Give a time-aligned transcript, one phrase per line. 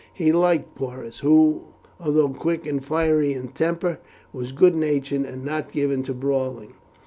[0.11, 1.61] He liked Porus, who,
[1.99, 3.99] although quick and fiery in temper,
[4.33, 6.73] was good natured and not given to brawling.